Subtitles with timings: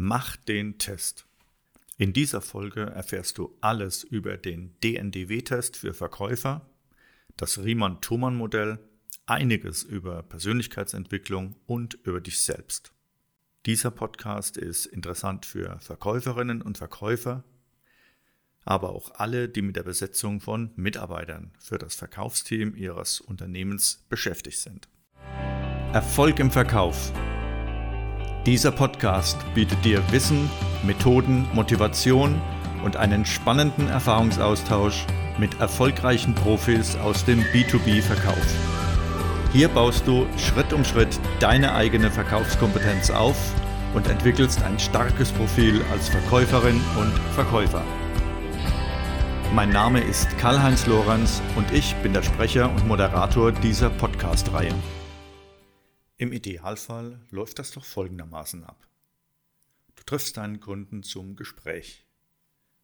[0.00, 1.26] Mach den Test.
[1.96, 6.70] In dieser Folge erfährst du alles über den DNDW-Test für Verkäufer,
[7.36, 8.78] das Riemann-Thomann-Modell,
[9.26, 12.92] einiges über Persönlichkeitsentwicklung und über dich selbst.
[13.66, 17.42] Dieser Podcast ist interessant für Verkäuferinnen und Verkäufer,
[18.64, 24.60] aber auch alle, die mit der Besetzung von Mitarbeitern für das Verkaufsteam ihres Unternehmens beschäftigt
[24.60, 24.88] sind.
[25.92, 27.12] Erfolg im Verkauf
[28.46, 30.50] dieser Podcast bietet dir Wissen,
[30.82, 32.40] Methoden, Motivation
[32.84, 35.06] und einen spannenden Erfahrungsaustausch
[35.38, 38.54] mit erfolgreichen Profis aus dem B2B-Verkauf.
[39.52, 43.36] Hier baust du Schritt um Schritt deine eigene Verkaufskompetenz auf
[43.94, 47.82] und entwickelst ein starkes Profil als Verkäuferin und Verkäufer.
[49.54, 54.74] Mein Name ist Karl-Heinz Lorenz und ich bin der Sprecher und Moderator dieser Podcast-Reihe.
[56.20, 58.88] Im Idealfall läuft das doch folgendermaßen ab.
[59.94, 62.04] Du triffst deinen Kunden zum Gespräch.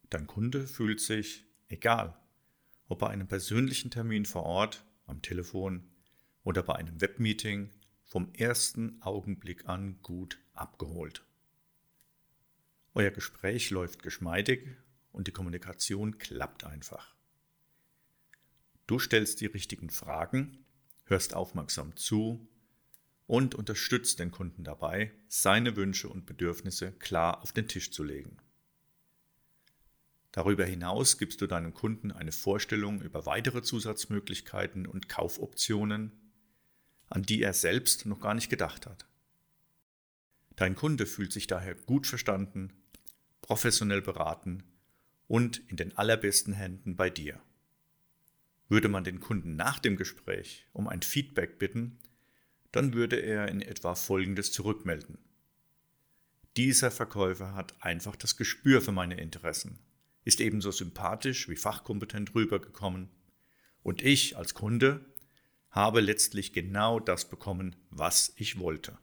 [0.09, 2.17] Dein Kunde fühlt sich, egal,
[2.87, 5.91] ob bei einem persönlichen Termin vor Ort, am Telefon
[6.45, 7.71] oder bei einem Webmeeting,
[8.05, 11.25] vom ersten Augenblick an gut abgeholt.
[12.93, 14.77] Euer Gespräch läuft geschmeidig
[15.11, 17.13] und die Kommunikation klappt einfach.
[18.87, 20.63] Du stellst die richtigen Fragen,
[21.03, 22.47] hörst aufmerksam zu
[23.27, 28.37] und unterstützt den Kunden dabei, seine Wünsche und Bedürfnisse klar auf den Tisch zu legen.
[30.31, 36.11] Darüber hinaus gibst du deinem Kunden eine Vorstellung über weitere Zusatzmöglichkeiten und Kaufoptionen,
[37.07, 39.07] an die er selbst noch gar nicht gedacht hat.
[40.55, 42.73] Dein Kunde fühlt sich daher gut verstanden,
[43.41, 44.63] professionell beraten
[45.27, 47.41] und in den allerbesten Händen bei dir.
[48.67, 51.99] Würde man den Kunden nach dem Gespräch um ein Feedback bitten,
[52.75, 55.17] dann würde er in etwa Folgendes zurückmelden.
[56.57, 59.79] Dieser Verkäufer hat einfach das Gespür für meine Interessen,
[60.25, 63.09] ist ebenso sympathisch wie fachkompetent rübergekommen
[63.81, 65.05] und ich als Kunde
[65.69, 68.97] habe letztlich genau das bekommen, was ich wollte.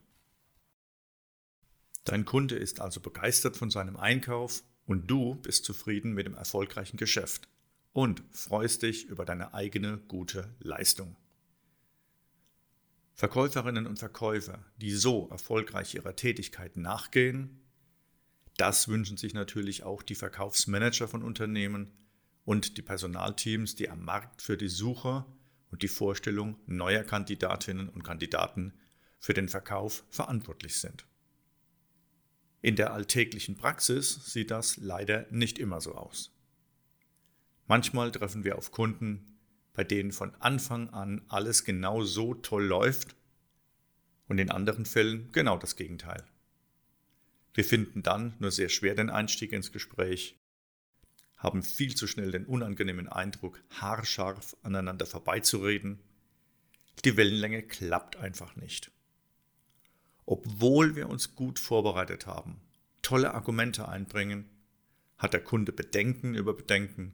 [2.03, 6.97] Dein Kunde ist also begeistert von seinem Einkauf und du bist zufrieden mit dem erfolgreichen
[6.97, 7.47] Geschäft
[7.91, 11.15] und freust dich über deine eigene gute Leistung.
[13.15, 17.61] Verkäuferinnen und Verkäufer, die so erfolgreich ihrer Tätigkeit nachgehen,
[18.57, 21.91] das wünschen sich natürlich auch die Verkaufsmanager von Unternehmen
[22.45, 25.25] und die Personalteams, die am Markt für die Suche
[25.71, 28.73] und die Vorstellung neuer Kandidatinnen und Kandidaten
[29.19, 31.05] für den Verkauf verantwortlich sind.
[32.61, 36.31] In der alltäglichen Praxis sieht das leider nicht immer so aus.
[37.67, 39.32] Manchmal treffen wir auf Kunden,
[39.73, 43.15] bei denen von Anfang an alles genau so toll läuft
[44.27, 46.23] und in anderen Fällen genau das Gegenteil.
[47.53, 50.39] Wir finden dann nur sehr schwer den Einstieg ins Gespräch,
[51.37, 55.99] haben viel zu schnell den unangenehmen Eindruck, haarscharf aneinander vorbeizureden.
[57.03, 58.91] Die Wellenlänge klappt einfach nicht.
[60.25, 62.61] Obwohl wir uns gut vorbereitet haben,
[63.01, 64.49] tolle Argumente einbringen,
[65.17, 67.13] hat der Kunde Bedenken über Bedenken,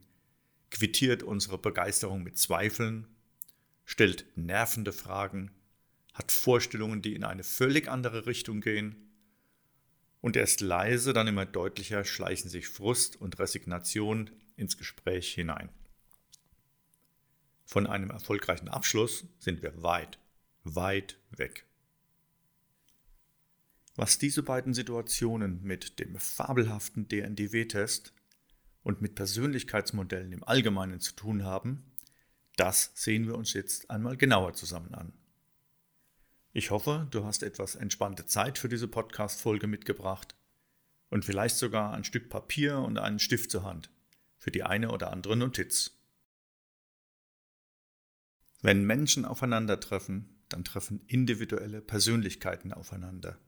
[0.72, 3.08] quittiert unsere Begeisterung mit Zweifeln,
[3.86, 5.52] stellt nervende Fragen,
[6.14, 8.96] hat Vorstellungen, die in eine völlig andere Richtung gehen.
[10.22, 15.70] Und erst leise, dann immer deutlicher schleichen sich Frust und Resignation ins Gespräch hinein.
[17.66, 20.20] Von einem erfolgreichen Abschluss sind wir weit,
[20.64, 21.66] weit weg.
[23.96, 28.14] Was diese beiden Situationen mit dem fabelhaften DNDW-Test
[28.84, 31.84] und mit Persönlichkeitsmodellen im Allgemeinen zu tun haben,
[32.56, 35.14] das sehen wir uns jetzt einmal genauer zusammen an.
[36.52, 40.36] Ich hoffe, du hast etwas entspannte Zeit für diese Podcast-Folge mitgebracht
[41.10, 43.92] und vielleicht sogar ein Stück Papier und einen Stift zur Hand
[44.38, 45.92] für die eine oder andere Notiz.
[48.62, 53.40] Wenn Menschen aufeinandertreffen, dann treffen individuelle Persönlichkeiten aufeinander.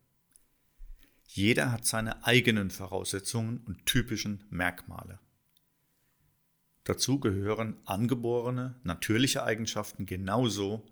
[1.33, 5.17] Jeder hat seine eigenen Voraussetzungen und typischen Merkmale.
[6.83, 10.85] Dazu gehören angeborene, natürliche Eigenschaften genauso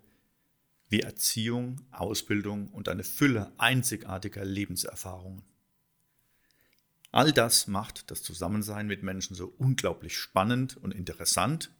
[0.88, 5.42] wie Erziehung, Ausbildung und eine Fülle einzigartiger Lebenserfahrungen.
[7.12, 11.70] All das macht das Zusammensein mit Menschen so unglaublich spannend und interessant,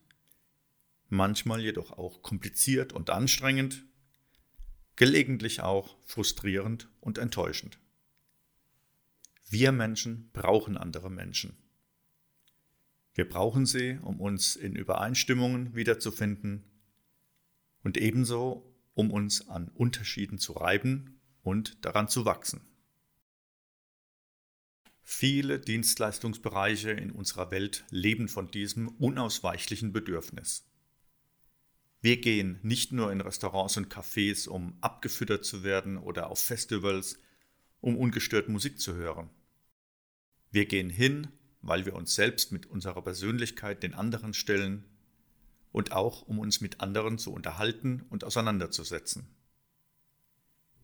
[1.08, 3.87] manchmal jedoch auch kompliziert und anstrengend,
[4.96, 7.79] gelegentlich auch frustrierend und enttäuschend.
[9.52, 11.56] Wir Menschen brauchen andere Menschen.
[13.14, 16.62] Wir brauchen sie, um uns in Übereinstimmungen wiederzufinden
[17.82, 22.61] und ebenso, um uns an Unterschieden zu reiben und daran zu wachsen.
[25.02, 30.64] Viele Dienstleistungsbereiche in unserer Welt leben von diesem unausweichlichen Bedürfnis.
[32.00, 37.19] Wir gehen nicht nur in Restaurants und Cafés, um abgefüttert zu werden oder auf Festivals,
[37.81, 39.29] um ungestört Musik zu hören.
[40.50, 41.29] Wir gehen hin,
[41.62, 44.85] weil wir uns selbst mit unserer Persönlichkeit den anderen stellen
[45.73, 49.29] und auch um uns mit anderen zu unterhalten und auseinanderzusetzen.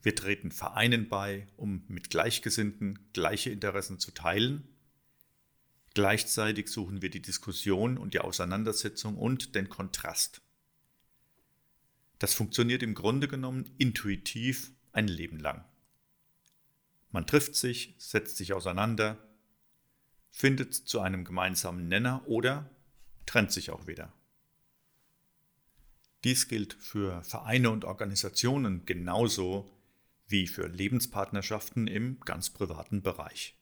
[0.02, 4.68] Wir treten Vereinen bei, um mit Gleichgesinnten gleiche Interessen zu teilen.
[5.94, 10.42] Gleichzeitig suchen wir die Diskussion und die Auseinandersetzung und den Kontrast.
[12.20, 15.64] Das funktioniert im Grunde genommen intuitiv ein Leben lang.
[17.10, 19.25] Man trifft sich, setzt sich auseinander,
[20.36, 22.68] findet zu einem gemeinsamen Nenner oder
[23.24, 24.12] trennt sich auch wieder.
[26.24, 29.74] Dies gilt für Vereine und Organisationen genauso
[30.28, 33.56] wie für Lebenspartnerschaften im ganz privaten Bereich.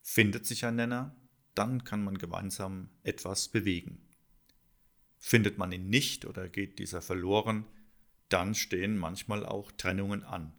[0.00, 1.14] Findet sich ein Nenner,
[1.54, 4.00] dann kann man gemeinsam etwas bewegen.
[5.18, 7.66] Findet man ihn nicht oder geht dieser verloren,
[8.30, 10.54] dann stehen manchmal auch Trennungen an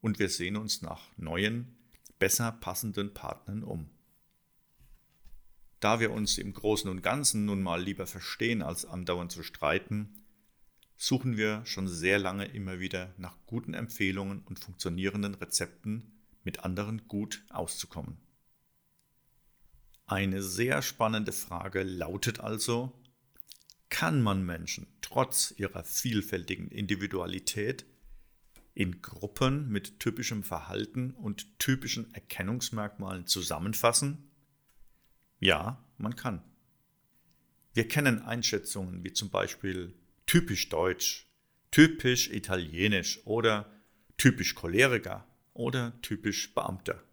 [0.00, 1.76] und wir sehen uns nach neuen,
[2.18, 3.90] besser passenden Partnern um.
[5.84, 10.24] Da wir uns im Großen und Ganzen nun mal lieber verstehen, als andauernd zu streiten,
[10.96, 17.06] suchen wir schon sehr lange immer wieder nach guten Empfehlungen und funktionierenden Rezepten, mit anderen
[17.06, 18.16] gut auszukommen.
[20.06, 22.98] Eine sehr spannende Frage lautet also,
[23.90, 27.84] kann man Menschen trotz ihrer vielfältigen Individualität
[28.72, 34.30] in Gruppen mit typischem Verhalten und typischen Erkennungsmerkmalen zusammenfassen?
[35.44, 36.42] Ja, man kann.
[37.74, 39.94] Wir kennen Einschätzungen wie zum Beispiel
[40.24, 41.26] typisch deutsch,
[41.70, 43.70] typisch italienisch oder
[44.16, 47.04] typisch Choleriker oder typisch Beamter.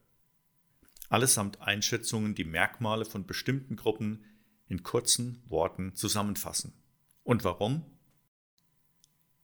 [1.09, 4.23] Allesamt Einschätzungen, die Merkmale von bestimmten Gruppen
[4.69, 6.71] in kurzen Worten zusammenfassen.
[7.23, 7.83] Und warum?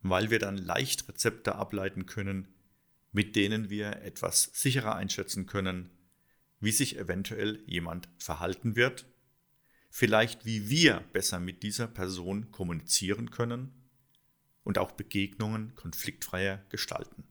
[0.01, 2.47] Weil wir dann leicht Rezepte ableiten können,
[3.11, 5.89] mit denen wir etwas sicherer einschätzen können,
[6.59, 9.05] wie sich eventuell jemand verhalten wird
[9.97, 13.71] vielleicht wie wir besser mit dieser Person kommunizieren können
[14.63, 17.23] und auch Begegnungen konfliktfreier gestalten.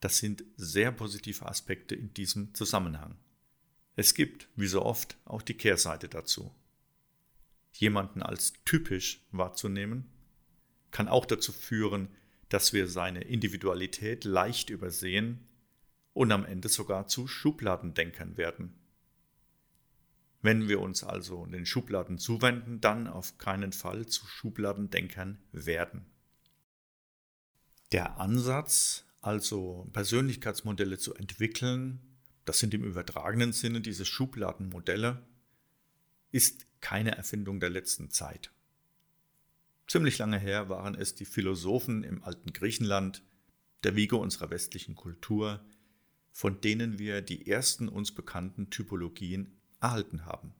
[0.00, 3.16] Das sind sehr positive Aspekte in diesem Zusammenhang.
[3.96, 6.54] Es gibt, wie so oft, auch die Kehrseite dazu.
[7.72, 10.08] Jemanden als typisch wahrzunehmen,
[10.90, 12.08] kann auch dazu führen,
[12.48, 15.46] dass wir seine Individualität leicht übersehen
[16.18, 18.74] und am Ende sogar zu Schubladendenkern werden.
[20.42, 26.06] Wenn wir uns also den Schubladen zuwenden, dann auf keinen Fall zu Schubladendenkern werden.
[27.92, 32.00] Der Ansatz, also Persönlichkeitsmodelle zu entwickeln,
[32.44, 35.24] das sind im übertragenen Sinne diese Schubladenmodelle,
[36.32, 38.50] ist keine Erfindung der letzten Zeit.
[39.86, 43.22] Ziemlich lange her waren es die Philosophen im alten Griechenland,
[43.84, 45.64] der Wiege unserer westlichen Kultur,
[46.32, 50.54] von denen wir die ersten uns bekannten Typologien erhalten haben.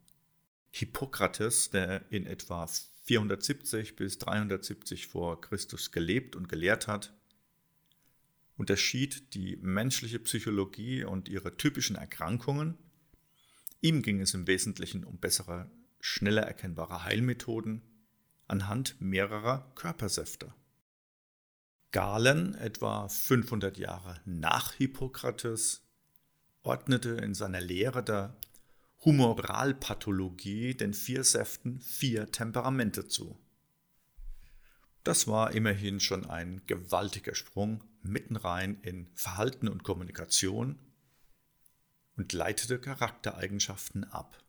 [0.71, 2.69] Hippokrates, der in etwa
[3.05, 7.15] 470 bis 370 vor Christus gelebt und gelehrt hat,
[8.57, 12.77] unterschied die menschliche Psychologie und ihre typischen Erkrankungen.
[13.81, 15.71] Ihm ging es im Wesentlichen um bessere,
[16.01, 17.83] schneller erkennbare Heilmethoden
[18.49, 20.53] anhand mehrerer Körpersäfte.
[21.91, 25.83] Galen, etwa 500 Jahre nach Hippokrates,
[26.63, 28.37] ordnete in seiner Lehre der
[29.05, 33.39] Humoralpathologie den vier Säften vier Temperamente zu.
[35.05, 40.79] Das war immerhin schon ein gewaltiger Sprung mitten rein in Verhalten und Kommunikation
[42.17, 44.43] und leitete Charaktereigenschaften ab.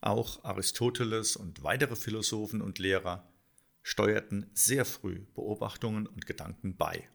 [0.00, 3.27] Auch Aristoteles und weitere Philosophen und Lehrer
[3.88, 7.08] steuerten sehr früh Beobachtungen und Gedanken bei.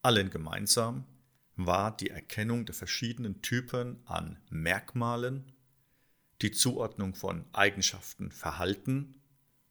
[0.00, 1.04] Allen gemeinsam
[1.56, 5.50] war die Erkennung der verschiedenen Typen an Merkmalen,
[6.40, 9.16] die Zuordnung von Eigenschaften, Verhalten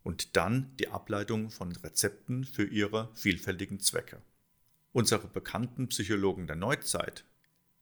[0.03, 4.21] und dann die Ableitung von Rezepten für ihre vielfältigen Zwecke.
[4.91, 7.23] Unsere bekannten Psychologen der Neuzeit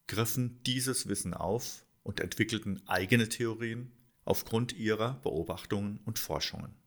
[0.06, 3.92] griffen dieses Wissen auf und entwickelten eigene Theorien
[4.24, 6.85] aufgrund ihrer Beobachtungen und Forschungen.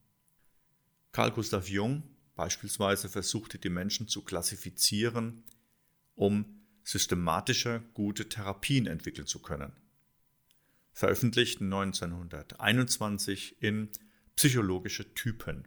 [1.13, 2.03] Carl Gustav Jung
[2.35, 5.45] beispielsweise versuchte die Menschen zu klassifizieren,
[6.15, 9.73] um systematischer gute Therapien entwickeln zu können.
[10.93, 13.91] Veröffentlicht 1921 in
[14.37, 15.67] Psychologische Typen.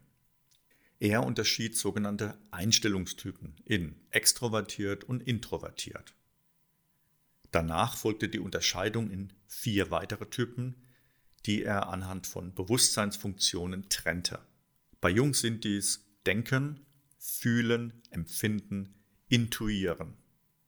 [0.99, 6.13] Er unterschied sogenannte Einstellungstypen in extrovertiert und introvertiert.
[7.51, 10.75] Danach folgte die Unterscheidung in vier weitere Typen,
[11.45, 14.39] die er anhand von Bewusstseinsfunktionen trennte.
[15.01, 16.85] Bei Jung sind dies Denken,
[17.17, 18.93] Fühlen, Empfinden,
[19.29, 20.13] Intuieren.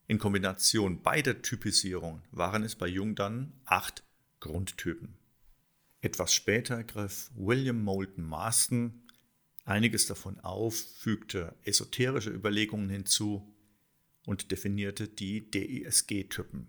[0.08, 4.04] In Kombination beider Typisierungen waren es bei Jung dann acht
[4.40, 5.20] Grundtypen.
[6.02, 9.04] Etwas später griff William Moulton Marston
[9.66, 13.56] einiges davon auf, fügte esoterische Überlegungen hinzu
[14.26, 16.68] und definierte die DESG-Typen.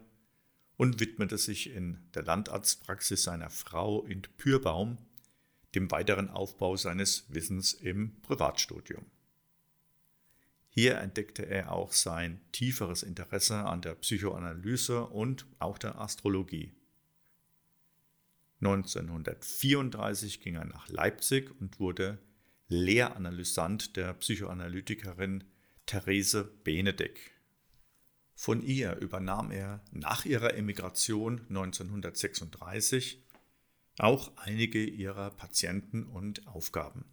[0.79, 4.97] und widmete sich in der Landarztpraxis seiner Frau in Pürbaum
[5.75, 9.05] dem weiteren Aufbau seines Wissens im Privatstudium.
[10.71, 16.73] Hier entdeckte er auch sein tieferes Interesse an der Psychoanalyse und auch der Astrologie.
[18.61, 22.19] 1934 ging er nach Leipzig und wurde
[22.69, 25.45] Lehranalysant der Psychoanalytikerin
[25.85, 27.33] Therese Benedek.
[28.35, 33.23] Von ihr übernahm er nach ihrer Emigration 1936
[33.99, 37.05] auch einige ihrer Patienten und Aufgaben.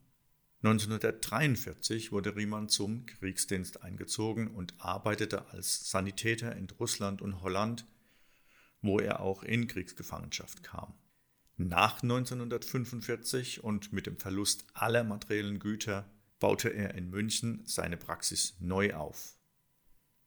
[0.63, 7.85] 1943 wurde Riemann zum Kriegsdienst eingezogen und arbeitete als Sanitäter in Russland und Holland,
[8.81, 10.93] wo er auch in Kriegsgefangenschaft kam.
[11.57, 18.55] Nach 1945 und mit dem Verlust aller materiellen Güter baute er in München seine Praxis
[18.59, 19.37] neu auf.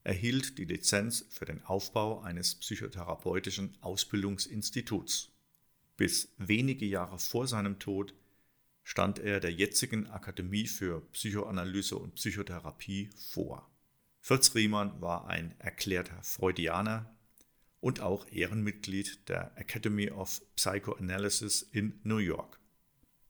[0.05, 5.33] Er hielt die Lizenz für den Aufbau eines psychotherapeutischen Ausbildungsinstituts.
[5.97, 8.15] Bis wenige Jahre vor seinem Tod
[8.85, 13.69] stand er der jetzigen Akademie für Psychoanalyse und Psychotherapie vor.
[14.21, 17.16] Fritz Riemann war ein erklärter Freudianer
[17.87, 22.59] und auch Ehrenmitglied der Academy of Psychoanalysis in New York.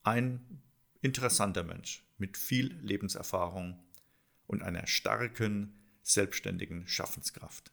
[0.02, 0.62] Ein
[1.02, 3.78] interessanter Mensch mit viel Lebenserfahrung
[4.46, 7.70] und einer starken, selbstständigen Schaffenskraft.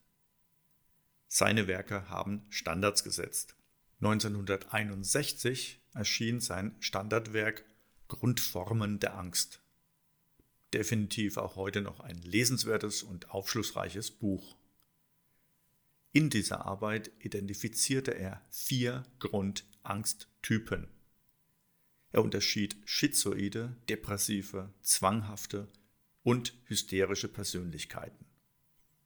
[1.30, 3.56] Seine Werke haben Standards gesetzt
[4.02, 7.64] 1961 erschien sein Standardwerk
[8.10, 9.62] Grundformen der Angst.
[10.74, 14.58] Definitiv auch heute noch ein lesenswertes und aufschlussreiches Buch.
[16.16, 20.88] In dieser Arbeit identifizierte er vier Grundangsttypen.
[22.12, 25.68] Er unterschied schizoide, depressive, zwanghafte
[26.22, 28.26] und hysterische Persönlichkeiten.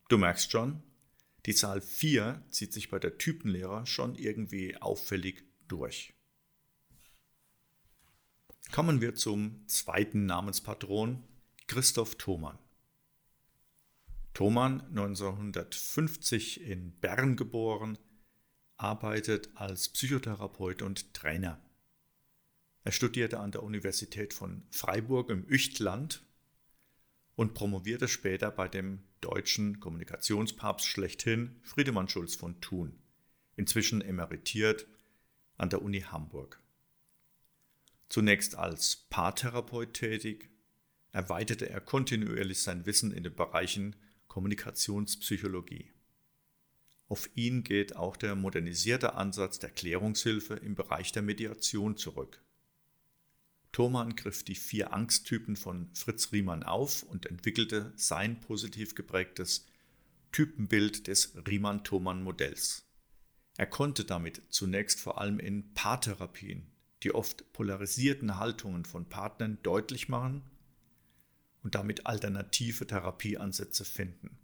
[0.09, 0.83] Du merkst schon,
[1.45, 6.13] die Zahl 4 zieht sich bei der Typenlehre schon irgendwie auffällig durch.
[8.73, 11.23] Kommen wir zum zweiten Namenspatron,
[11.67, 12.59] Christoph Thomann.
[14.37, 17.97] Thomann, 1950 in Bern geboren,
[18.77, 21.59] arbeitet als Psychotherapeut und Trainer.
[22.83, 26.23] Er studierte an der Universität von Freiburg im Üchtland
[27.35, 32.95] und promovierte später bei dem deutschen Kommunikationspapst schlechthin Friedemann Schulz von Thun,
[33.55, 34.85] inzwischen emeritiert
[35.57, 36.61] an der Uni Hamburg.
[38.07, 40.51] Zunächst als Paartherapeut tätig,
[41.11, 43.95] erweiterte er kontinuierlich sein Wissen in den Bereichen
[44.27, 45.91] Kommunikationspsychologie.
[47.07, 52.41] Auf ihn geht auch der modernisierte Ansatz der Klärungshilfe im Bereich der Mediation zurück.
[53.71, 59.67] Thomann griff die vier Angsttypen von Fritz Riemann auf und entwickelte sein positiv geprägtes
[60.31, 62.85] Typenbild des Riemann-Thomann-Modells.
[63.57, 66.67] Er konnte damit zunächst vor allem in Paartherapien
[67.03, 70.43] die oft polarisierten Haltungen von Partnern deutlich machen
[71.63, 74.37] und damit alternative Therapieansätze finden.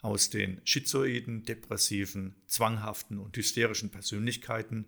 [0.00, 4.86] Aus den schizoiden, depressiven, zwanghaften und hysterischen Persönlichkeiten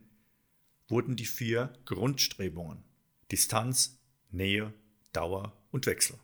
[0.89, 2.85] wurden die vier Grundstrebungen
[3.31, 3.99] Distanz,
[4.31, 4.73] Nähe,
[5.13, 6.19] Dauer und Wechsel.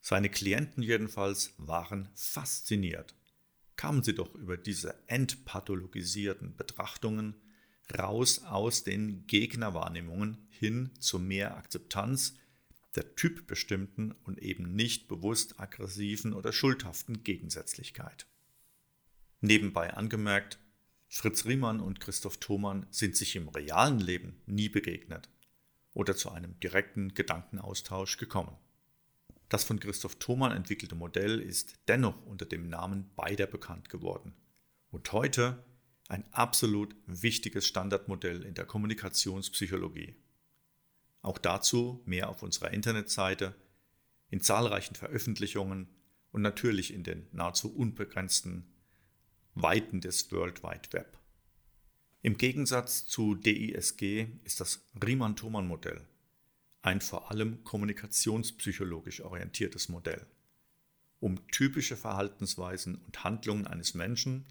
[0.00, 3.14] Seine Klienten jedenfalls waren fasziniert.
[3.76, 7.40] Kamen sie doch über diese entpathologisierten Betrachtungen
[7.98, 12.34] raus aus den Gegnerwahrnehmungen hin zu mehr Akzeptanz
[12.94, 18.26] der typbestimmten und eben nicht bewusst aggressiven oder schuldhaften Gegensätzlichkeit.
[19.40, 20.58] Nebenbei angemerkt,
[21.08, 25.28] Fritz Riemann und Christoph Thomann sind sich im realen Leben nie begegnet
[25.94, 28.56] oder zu einem direkten Gedankenaustausch gekommen.
[29.48, 34.32] Das von Christoph Thomann entwickelte Modell ist dennoch unter dem Namen beider bekannt geworden
[34.90, 35.62] und heute
[36.08, 40.14] ein absolut wichtiges Standardmodell in der Kommunikationspsychologie.
[41.22, 43.54] Auch dazu mehr auf unserer Internetseite,
[44.28, 45.88] in zahlreichen Veröffentlichungen
[46.30, 48.66] und natürlich in den nahezu unbegrenzten
[49.54, 51.18] Weiten des World Wide Web.
[52.22, 56.06] Im Gegensatz zu DISG ist das Riemann-Thomann-Modell
[56.82, 60.26] ein vor allem kommunikationspsychologisch orientiertes Modell,
[61.20, 64.46] um typische Verhaltensweisen und Handlungen eines Menschen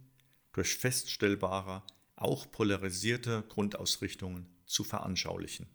[0.54, 1.84] durch feststellbare,
[2.16, 5.68] auch polarisierte Grundausrichtungen zu veranschaulichen.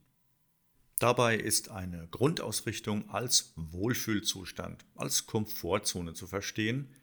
[0.98, 6.94] Dabei ist eine Grundausrichtung als Wohlfühlzustand, als Komfortzone zu verstehen,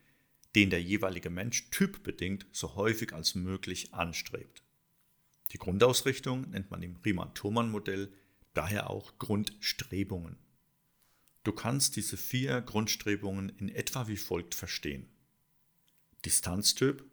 [0.55, 4.63] den der jeweilige Mensch typbedingt so häufig als möglich anstrebt.
[5.51, 8.11] Die Grundausrichtung nennt man im Riemann-Thomann-Modell
[8.55, 10.37] daher auch Grundstrebungen.
[11.43, 15.07] Du kannst diese vier Grundstrebungen in etwa wie folgt verstehen.
[16.25, 17.03] Distanztyp.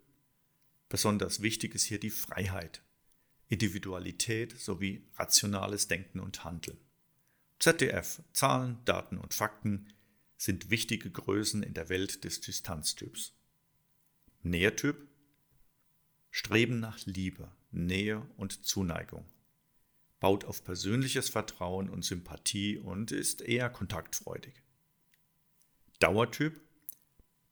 [0.89, 2.83] Besonders wichtig ist hier die Freiheit,
[3.50, 6.78] Individualität sowie rationales Denken und Handeln.
[7.59, 9.92] ZDF, Zahlen, Daten und Fakten
[10.37, 13.35] sind wichtige Größen in der Welt des Distanztyps.
[14.42, 15.07] Nähertyp
[16.30, 19.26] Streben nach Liebe, Nähe und Zuneigung.
[20.21, 24.62] Baut auf persönliches Vertrauen und Sympathie und ist eher kontaktfreudig.
[25.98, 26.61] Dauertyp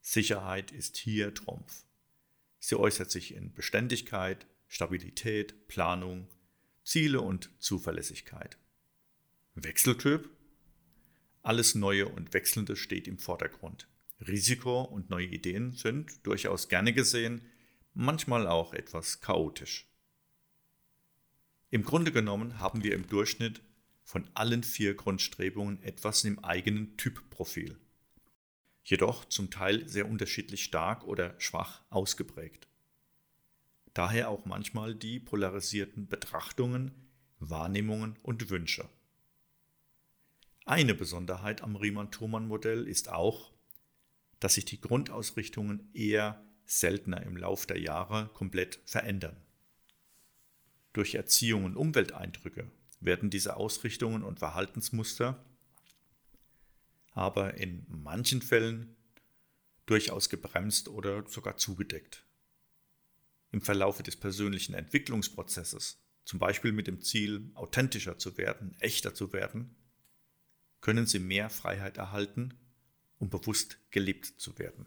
[0.00, 1.84] Sicherheit ist hier Trumpf.
[2.60, 6.28] Sie äußert sich in Beständigkeit, Stabilität, Planung,
[6.84, 8.58] Ziele und Zuverlässigkeit.
[9.54, 10.30] Wechseltyp.
[11.42, 13.88] Alles Neue und Wechselnde steht im Vordergrund.
[14.26, 17.42] Risiko und neue Ideen sind durchaus gerne gesehen,
[17.94, 19.86] manchmal auch etwas chaotisch.
[21.70, 23.62] Im Grunde genommen haben wir im Durchschnitt
[24.02, 27.78] von allen vier Grundstrebungen etwas im eigenen Typprofil.
[28.82, 32.66] Jedoch zum Teil sehr unterschiedlich stark oder schwach ausgeprägt.
[33.98, 36.92] Daher auch manchmal die polarisierten Betrachtungen,
[37.40, 38.88] Wahrnehmungen und Wünsche.
[40.64, 43.52] Eine Besonderheit am Riemann-Thomann-Modell ist auch,
[44.38, 49.36] dass sich die Grundausrichtungen eher seltener im Lauf der Jahre komplett verändern.
[50.92, 55.44] Durch Erziehung und Umwelteindrücke werden diese Ausrichtungen und Verhaltensmuster
[57.10, 58.94] aber in manchen Fällen
[59.86, 62.27] durchaus gebremst oder sogar zugedeckt
[63.50, 69.32] im Verlaufe des persönlichen Entwicklungsprozesses, zum Beispiel mit dem Ziel, authentischer zu werden, echter zu
[69.32, 69.74] werden,
[70.80, 72.54] können Sie mehr Freiheit erhalten,
[73.18, 74.86] um bewusst gelebt zu werden.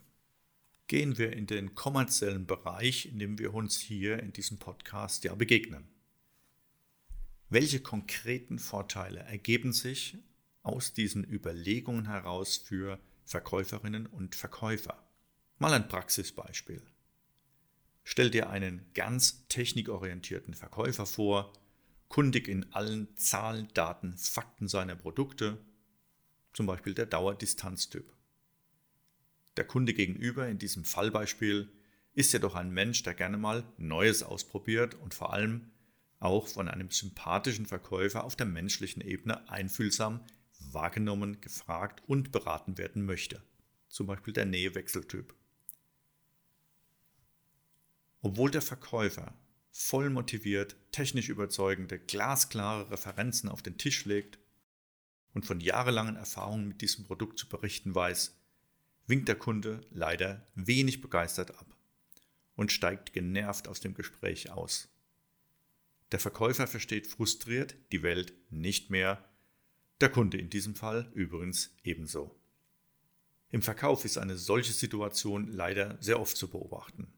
[0.88, 5.36] Gehen wir in den kommerziellen Bereich, in dem wir uns hier in diesem Podcast ja
[5.36, 5.88] begegnen.
[7.50, 10.18] Welche konkreten Vorteile ergeben sich
[10.64, 15.06] aus diesen Überlegungen heraus für Verkäuferinnen und Verkäufer?
[15.58, 16.82] Mal ein Praxisbeispiel.
[18.04, 21.54] Stell dir einen ganz technikorientierten Verkäufer vor,
[22.08, 25.58] kundig in allen Zahlen, Daten, Fakten seiner Produkte,
[26.54, 28.12] zum Beispiel der Dauerdistanztyp.
[29.58, 31.72] Der Kunde gegenüber in diesem Fallbeispiel
[32.14, 35.72] ist jedoch ein Mensch, der gerne mal Neues ausprobiert und vor allem
[36.20, 40.22] auch von einem sympathischen Verkäufer auf der menschlichen Ebene einfühlsam
[40.70, 43.42] wahrgenommen, gefragt und beraten werden möchte.
[43.90, 45.34] Zum Beispiel der Nähewechseltyp.
[48.22, 49.34] Obwohl der Verkäufer
[49.72, 54.38] voll motiviert, technisch überzeugende, glasklare Referenzen auf den Tisch legt
[55.34, 58.38] und von jahrelangen Erfahrungen mit diesem Produkt zu berichten weiß,
[59.08, 61.76] winkt der Kunde leider wenig begeistert ab
[62.56, 64.90] und steigt genervt aus dem Gespräch aus.
[66.12, 69.28] Der Verkäufer versteht frustriert die Welt nicht mehr,
[70.00, 72.36] der Kunde in diesem Fall übrigens ebenso.
[73.50, 77.12] Im Verkauf ist eine solche Situation leider sehr oft zu beobachten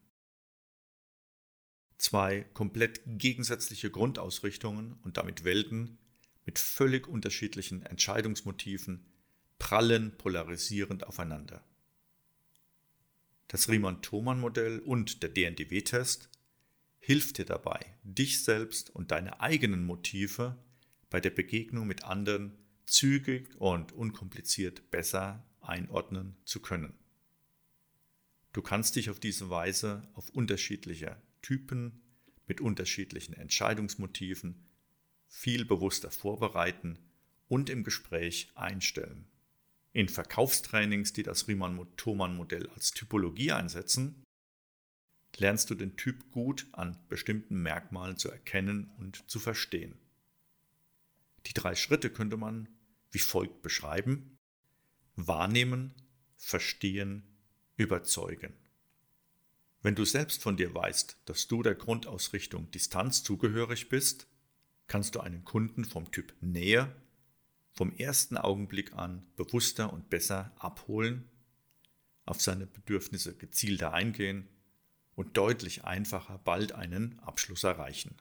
[1.98, 5.98] zwei komplett gegensätzliche Grundausrichtungen und damit Welten
[6.44, 9.06] mit völlig unterschiedlichen Entscheidungsmotiven
[9.58, 11.64] prallen polarisierend aufeinander.
[13.48, 16.28] Das Riemann-Thomann-Modell und der DNDW-Test
[16.98, 20.56] hilft dir dabei, dich selbst und deine eigenen Motive
[21.10, 26.94] bei der Begegnung mit anderen zügig und unkompliziert besser einordnen zu können.
[28.52, 32.02] Du kannst dich auf diese Weise auf unterschiedliche Typen
[32.46, 34.66] mit unterschiedlichen Entscheidungsmotiven
[35.28, 36.98] viel bewusster vorbereiten
[37.48, 39.26] und im Gespräch einstellen.
[39.92, 44.24] In Verkaufstrainings, die das Riemann-Thomann-Modell als Typologie einsetzen,
[45.36, 49.98] lernst du den Typ gut an bestimmten Merkmalen zu erkennen und zu verstehen.
[51.46, 52.68] Die drei Schritte könnte man
[53.10, 54.38] wie folgt beschreiben.
[55.14, 55.94] Wahrnehmen,
[56.36, 57.22] verstehen,
[57.76, 58.54] überzeugen.
[59.84, 64.26] Wenn du selbst von dir weißt, dass du der Grundausrichtung Distanz zugehörig bist,
[64.86, 66.90] kannst du einen Kunden vom Typ Nähe
[67.74, 71.28] vom ersten Augenblick an bewusster und besser abholen,
[72.24, 74.48] auf seine Bedürfnisse gezielter eingehen
[75.16, 78.16] und deutlich einfacher bald einen Abschluss erreichen.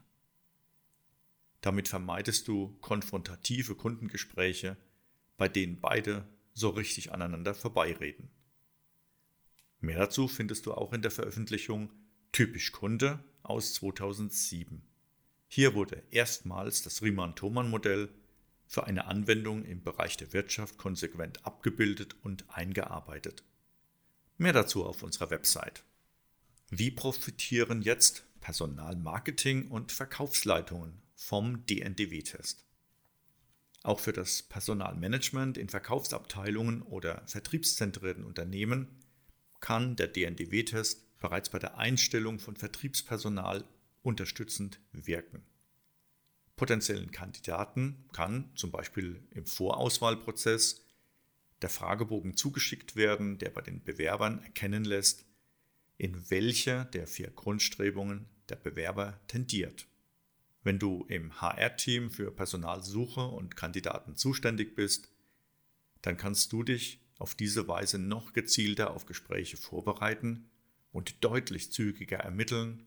[1.62, 4.76] Damit vermeidest du konfrontative Kundengespräche,
[5.38, 8.30] bei denen beide so richtig aneinander vorbeireden.
[9.84, 11.90] Mehr dazu findest du auch in der Veröffentlichung
[12.32, 14.82] Typisch Kunde aus 2007.
[15.50, 18.08] Hier wurde erstmals das Riemann-Thomann-Modell
[18.66, 23.44] für eine Anwendung im Bereich der Wirtschaft konsequent abgebildet und eingearbeitet.
[24.38, 25.84] Mehr dazu auf unserer Website.
[26.70, 32.64] Wie profitieren jetzt Personalmarketing und Verkaufsleitungen vom DNDW-Test?
[33.84, 39.03] Auch für das Personalmanagement in Verkaufsabteilungen oder vertriebszentrierten Unternehmen
[39.64, 43.64] kann der DNDW-Test bereits bei der Einstellung von Vertriebspersonal
[44.02, 45.42] unterstützend wirken.
[46.58, 50.82] Potenziellen Kandidaten kann zum Beispiel im Vorauswahlprozess
[51.62, 55.26] der Fragebogen zugeschickt werden, der bei den Bewerbern erkennen lässt,
[55.98, 59.88] in welcher der vier Grundstrebungen der Bewerber tendiert.
[60.64, 65.08] Wenn du im HR-Team für Personalsuche und Kandidaten zuständig bist,
[66.02, 70.50] dann kannst du dich auf diese Weise noch gezielter auf Gespräche vorbereiten
[70.92, 72.86] und deutlich zügiger ermitteln,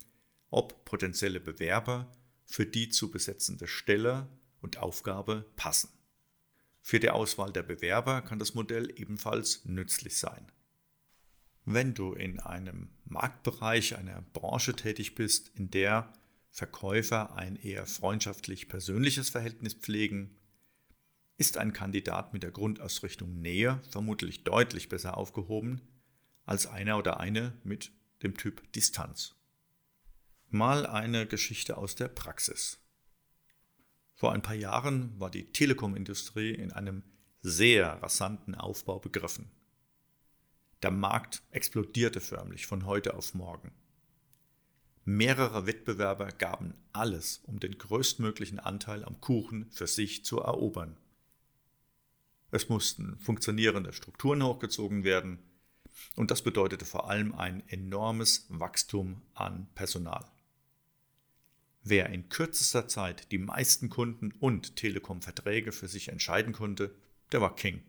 [0.51, 2.13] ob potenzielle Bewerber
[2.45, 4.29] für die zu besetzende Stelle
[4.61, 5.89] und Aufgabe passen.
[6.83, 10.53] Für die Auswahl der Bewerber kann das Modell ebenfalls nützlich sein.
[11.65, 16.13] Wenn du in einem Marktbereich, einer Branche tätig bist, in der
[16.51, 20.37] Verkäufer ein eher freundschaftlich persönliches Verhältnis pflegen,
[21.39, 25.83] ist ein Kandidat mit der Grundausrichtung Nähe vermutlich deutlich besser aufgehoben
[26.45, 29.35] als einer oder eine mit dem Typ Distanz.
[30.49, 32.79] Mal eine Geschichte aus der Praxis.
[34.15, 37.03] Vor ein paar Jahren war die Telekomindustrie in einem
[37.43, 39.51] sehr rasanten Aufbau begriffen.
[40.83, 43.73] Der Markt explodierte förmlich von heute auf morgen.
[45.05, 50.97] Mehrere Wettbewerber gaben alles, um den größtmöglichen Anteil am Kuchen für sich zu erobern.
[52.51, 55.39] Es mussten funktionierende Strukturen hochgezogen werden
[56.15, 60.25] und das bedeutete vor allem ein enormes Wachstum an Personal.
[61.83, 66.95] Wer in kürzester Zeit die meisten Kunden und Telekom-Verträge für sich entscheiden konnte,
[67.33, 67.83] der war King.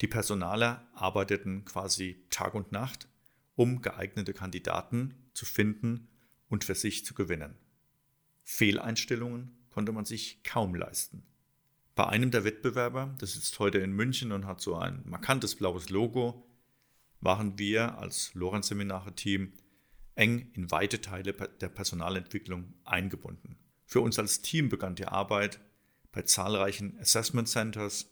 [0.00, 3.08] Die Personaler arbeiteten quasi Tag und Nacht,
[3.56, 6.08] um geeignete Kandidaten zu finden
[6.48, 7.56] und für sich zu gewinnen.
[8.44, 11.27] Fehleinstellungen konnte man sich kaum leisten.
[11.98, 15.90] Bei einem der Wettbewerber, das sitzt heute in München und hat so ein markantes blaues
[15.90, 16.46] Logo,
[17.20, 19.52] waren wir als Lorenz-Seminare-Team
[20.14, 23.58] eng in weite Teile der Personalentwicklung eingebunden.
[23.84, 25.58] Für uns als Team begann die Arbeit
[26.12, 28.08] bei zahlreichen Assessment Centers.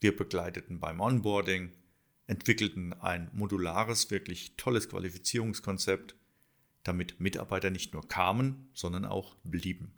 [0.00, 1.70] Wir begleiteten beim Onboarding,
[2.26, 6.16] entwickelten ein modulares, wirklich tolles Qualifizierungskonzept,
[6.82, 9.94] damit Mitarbeiter nicht nur kamen, sondern auch blieben.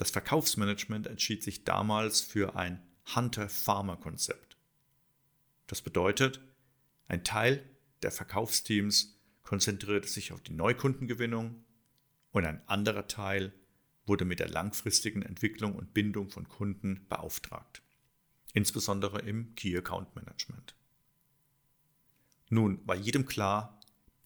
[0.00, 2.82] Das Verkaufsmanagement entschied sich damals für ein
[3.14, 4.56] Hunter-Farmer-Konzept.
[5.66, 6.40] Das bedeutet,
[7.06, 7.68] ein Teil
[8.00, 11.66] der Verkaufsteams konzentrierte sich auf die Neukundengewinnung
[12.30, 13.52] und ein anderer Teil
[14.06, 17.82] wurde mit der langfristigen Entwicklung und Bindung von Kunden beauftragt,
[18.54, 20.74] insbesondere im Key Account Management.
[22.48, 23.78] Nun war jedem klar,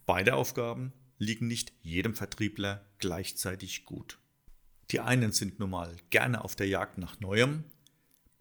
[0.07, 4.21] beide Aufgaben liegen nicht jedem Vertriebler gleichzeitig gut.
[4.91, 7.65] Die einen sind nun mal gerne auf der Jagd nach Neuem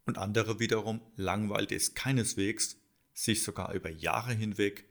[0.06, 2.78] und andere wiederum langweilt es keineswegs,
[3.14, 4.86] sich sogar über Jahre hinweg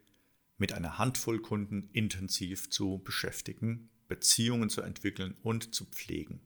[0.57, 6.41] mit einer Handvoll Kunden intensiv zu beschäftigen, Beziehungen zu entwickeln und zu pflegen.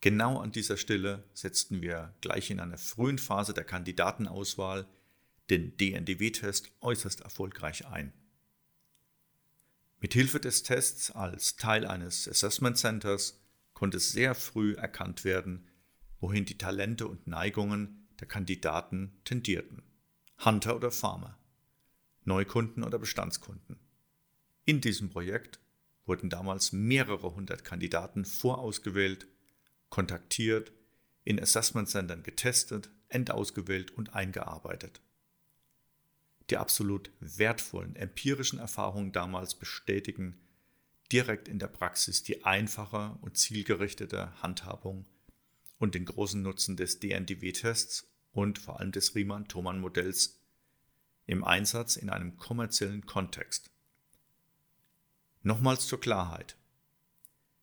[0.00, 4.86] Genau an dieser Stelle setzten wir gleich in einer frühen Phase der Kandidatenauswahl
[5.50, 8.12] den DNDW-Test äußerst erfolgreich ein.
[10.00, 13.40] Mithilfe des Tests als Teil eines Assessment Centers
[13.76, 15.68] konnte sehr früh erkannt werden,
[16.18, 19.82] wohin die Talente und Neigungen der Kandidaten tendierten.
[20.42, 21.38] Hunter oder Farmer,
[22.24, 23.78] Neukunden oder Bestandskunden.
[24.64, 25.60] In diesem Projekt
[26.06, 29.26] wurden damals mehrere hundert Kandidaten vorausgewählt,
[29.90, 30.72] kontaktiert,
[31.24, 35.02] in Assessment Centern getestet, endausgewählt und eingearbeitet.
[36.48, 40.40] Die absolut wertvollen empirischen Erfahrungen damals bestätigen
[41.08, 45.06] direkt in der Praxis die einfache und zielgerichtete Handhabung
[45.78, 50.40] und den großen Nutzen des DNDW-Tests und vor allem des Riemann-Thomann-Modells
[51.26, 53.70] im Einsatz in einem kommerziellen Kontext.
[55.42, 56.56] Nochmals zur Klarheit.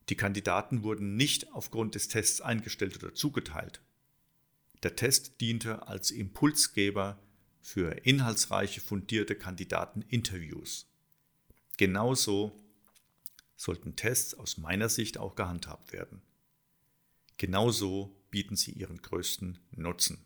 [0.10, 3.82] Die Kandidaten wurden nicht aufgrund des Tests eingestellt oder zugeteilt.
[4.84, 7.20] Der Test diente als Impulsgeber
[7.62, 10.90] für inhaltsreiche, fundierte Kandidateninterviews.
[11.78, 12.63] Genauso
[13.64, 16.22] sollten Tests aus meiner Sicht auch gehandhabt werden.
[17.38, 20.24] Genauso bieten sie ihren größten Nutzen.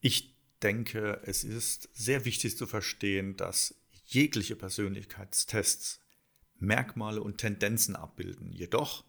[0.00, 6.00] Ich denke, es ist sehr wichtig zu verstehen, dass jegliche Persönlichkeitstests
[6.58, 9.04] Merkmale und Tendenzen abbilden, jedoch,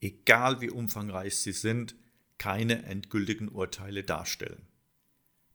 [0.00, 1.94] egal wie umfangreich sie sind,
[2.38, 4.66] keine endgültigen Urteile darstellen.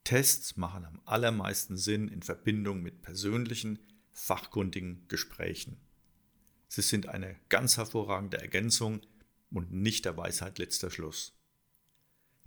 [0.04, 3.80] Tests machen am allermeisten Sinn in Verbindung mit persönlichen,
[4.12, 5.78] fachkundigen Gesprächen.
[6.76, 9.00] Sie sind eine ganz hervorragende Ergänzung
[9.50, 11.34] und nicht der Weisheit letzter Schluss.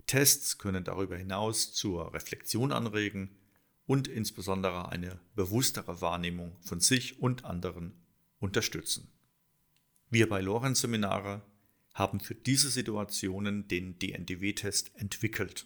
[0.05, 3.35] Tests können darüber hinaus zur Reflexion anregen
[3.87, 7.99] und insbesondere eine bewusstere Wahrnehmung von sich und anderen
[8.37, 9.11] unterstützen.
[10.11, 11.41] Wir bei Lorenz Seminare
[11.95, 15.65] haben für diese Situationen den DNDW-Test entwickelt.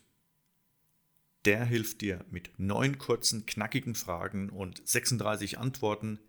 [1.43, 6.21] Der hilft dir mit neun kurzen, knackigen Fragen und 36 Antworten,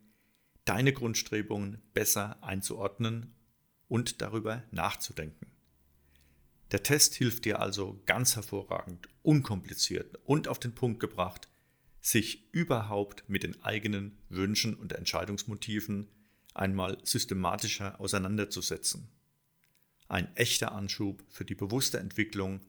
[0.64, 3.34] deine Grundstrebungen besser einzuordnen
[3.88, 5.46] und darüber nachzudenken.
[6.72, 11.48] Der Test hilft dir also ganz hervorragend, unkompliziert und auf den Punkt gebracht,
[12.00, 16.08] sich überhaupt mit den eigenen Wünschen und Entscheidungsmotiven
[16.52, 19.08] einmal systematischer auseinanderzusetzen.
[20.08, 22.60] Ein echter Anschub für die bewusste Entwicklung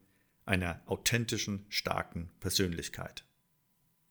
[0.45, 3.25] einer authentischen, starken Persönlichkeit.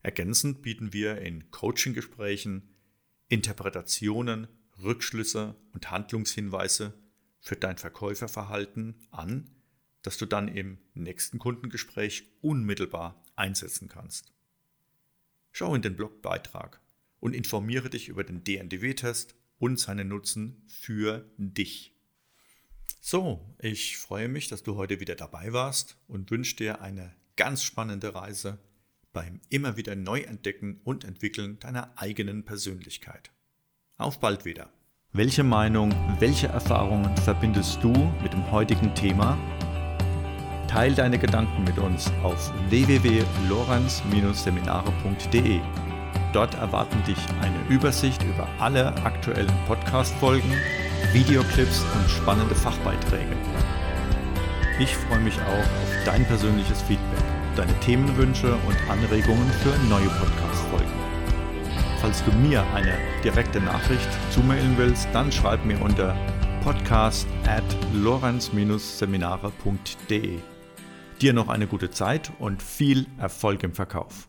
[0.03, 2.74] Ergänzend bieten wir in Coaching-Gesprächen
[3.29, 4.49] Interpretationen,
[4.83, 6.95] Rückschlüsse und Handlungshinweise
[7.41, 9.51] für dein Verkäuferverhalten an,
[10.03, 14.33] das du dann im nächsten Kundengespräch unmittelbar einsetzen kannst.
[15.53, 16.81] Schau in den Blogbeitrag
[17.21, 21.95] und informiere dich über den DNDW-Test und seinen Nutzen für dich.
[23.01, 27.63] So, ich freue mich, dass du heute wieder dabei warst und wünsche dir eine ganz
[27.63, 28.59] spannende Reise
[29.15, 33.31] beim immer wieder Neuentdecken und Entwickeln deiner eigenen Persönlichkeit.
[33.97, 34.69] Auf bald wieder.
[35.13, 39.39] Welche Meinung, welche Erfahrungen verbindest du mit dem heutigen Thema?
[40.69, 45.61] Teil deine Gedanken mit uns auf www.lorenz-seminare.de.
[46.33, 50.51] Dort erwarten dich eine Übersicht über alle aktuellen Podcast-Folgen,
[51.13, 53.37] Videoclips und spannende Fachbeiträge.
[54.81, 57.14] Ich freue mich auch auf dein persönliches Feedback,
[57.57, 60.93] deine Themenwünsche und Anregungen für neue Podcast-Folgen.
[62.01, 66.17] Falls du mir eine direkte Nachricht zumailen willst, dann schreib mir unter
[66.63, 67.65] podcast at
[67.95, 70.39] lorenz-seminare.de.
[71.21, 74.29] Dir noch eine gute Zeit und viel Erfolg im Verkauf.